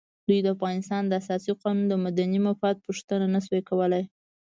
[0.27, 4.03] دوی د افغانستان د اساسي قانون د مدني مفاد پوښتنه نه شوای کولای.